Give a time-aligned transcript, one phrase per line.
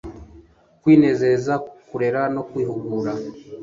[0.81, 1.53] kwinezeza,
[1.89, 3.11] kurera no kwihugura